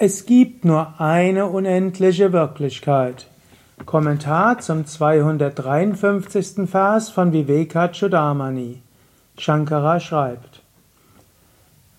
[0.00, 3.26] Es gibt nur eine unendliche Wirklichkeit.
[3.84, 6.70] Kommentar zum 253.
[6.70, 8.80] Vers von Vivekachudamani.
[9.38, 10.62] Shankara schreibt: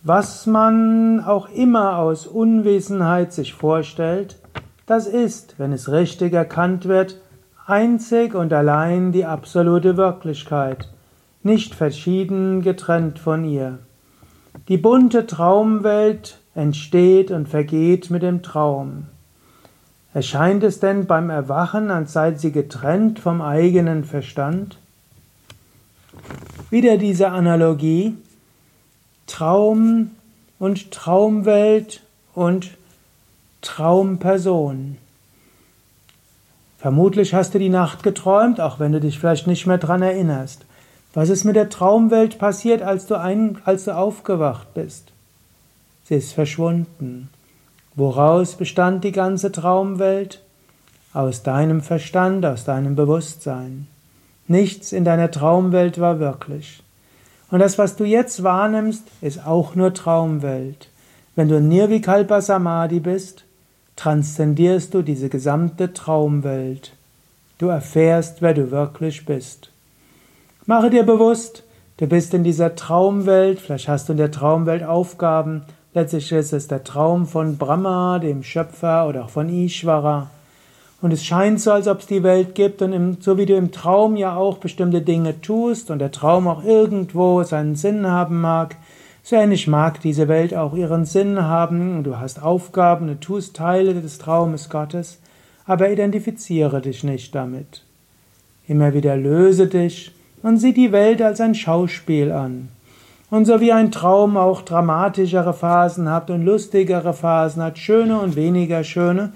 [0.02, 4.38] Was man auch immer aus Unwissenheit sich vorstellt,
[4.86, 7.18] das ist, wenn es richtig erkannt wird,
[7.66, 10.88] einzig und allein die absolute Wirklichkeit,
[11.44, 13.80] nicht verschieden getrennt von ihr.
[14.70, 19.08] Die bunte Traumwelt entsteht und vergeht mit dem Traum.
[20.14, 24.78] Erscheint es denn beim Erwachen, als sei sie getrennt vom eigenen Verstand?
[26.70, 28.16] Wieder diese Analogie
[29.28, 30.12] Traum
[30.58, 32.02] und Traumwelt
[32.34, 32.72] und
[33.62, 34.98] Traumperson.
[36.80, 40.66] Vermutlich hast du die Nacht geträumt, auch wenn du dich vielleicht nicht mehr dran erinnerst.
[41.14, 45.12] Was ist mit der Traumwelt passiert, als du, ein, als du aufgewacht bist?
[46.10, 47.30] Sie ist verschwunden.
[47.94, 50.42] Woraus bestand die ganze Traumwelt?
[51.14, 53.86] Aus deinem Verstand, aus deinem Bewusstsein.
[54.48, 56.82] Nichts in deiner Traumwelt war wirklich.
[57.52, 60.90] Und das, was du jetzt wahrnimmst, ist auch nur Traumwelt.
[61.36, 63.44] Wenn du Nirvikalpa Samadhi bist,
[63.96, 66.94] transzendierst du diese gesamte Traumwelt.
[67.60, 69.70] Du erfährst, wer du wirklich bist.
[70.66, 71.62] Mache dir bewusst,
[71.98, 75.66] du bist in dieser Traumwelt, vielleicht hast du in der Traumwelt Aufgaben,
[76.00, 80.30] Letztlich ist es der Traum von Brahma, dem Schöpfer oder auch von Ishvara.
[81.02, 83.58] Und es scheint so, als ob es die Welt gibt und im, so wie du
[83.58, 88.40] im Traum ja auch bestimmte Dinge tust und der Traum auch irgendwo seinen Sinn haben
[88.40, 88.78] mag,
[89.24, 93.58] so ähnlich mag diese Welt auch ihren Sinn haben und du hast Aufgaben, du tust
[93.58, 95.20] Teile des Traumes Gottes,
[95.66, 97.84] aber identifiziere dich nicht damit.
[98.70, 100.14] Immer wieder löse dich
[100.44, 102.70] und sieh die Welt als ein Schauspiel an.
[103.30, 108.36] Und so wie ein Traum auch dramatischere Phasen hat und lustigere Phasen hat, schöne und
[108.36, 109.34] weniger schöne,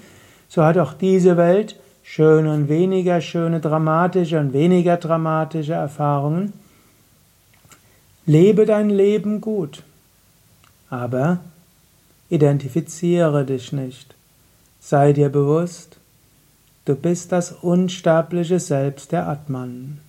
[0.50, 6.54] so hat auch diese Welt schöne und weniger schöne, dramatische und weniger dramatische Erfahrungen.
[8.26, 9.84] Lebe dein Leben gut,
[10.90, 11.40] aber
[12.30, 14.16] identifiziere dich nicht.
[14.80, 15.98] Sei dir bewusst,
[16.86, 20.00] du bist das unsterbliche Selbst der Atman.